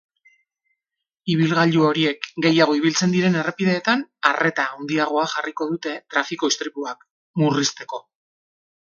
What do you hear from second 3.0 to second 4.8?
diren errepideetan arreta